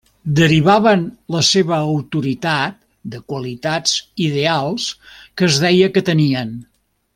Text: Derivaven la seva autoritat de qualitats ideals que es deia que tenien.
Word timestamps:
Derivaven 0.37 1.01
la 1.35 1.41
seva 1.49 1.77
autoritat 1.89 2.79
de 3.17 3.21
qualitats 3.33 3.95
ideals 4.29 4.89
que 5.35 5.49
es 5.53 5.61
deia 5.67 5.93
que 5.99 6.05
tenien. 6.13 6.61